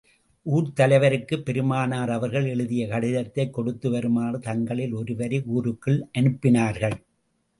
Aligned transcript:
ஊர்த் 0.43 0.79
தலைவருக்குப் 0.79 1.43
பெருமானார் 1.43 2.09
அவர்கள் 2.09 2.45
எழுதிய 2.45 2.87
கடிதத்தைக் 2.87 3.53
கொடுத்து 3.53 3.89
வருமாறு 3.89 4.39
தங்களில் 4.39 4.93
ஒருவரை 4.93 5.43
ஊருக்குள் 5.45 6.05
அனுப்பினார்கள். 6.17 6.97